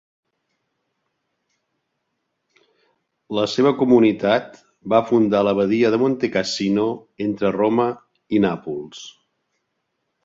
La 3.39 3.43
seva 3.51 3.73
comunitat 3.81 4.59
va 4.95 5.05
fundar 5.11 5.45
l'abadia 5.49 5.93
de 5.97 6.01
Montecassino, 6.05 6.87
entre 7.29 7.53
Roma 7.61 7.87
i 8.39 8.41
Nàpols. 8.49 9.07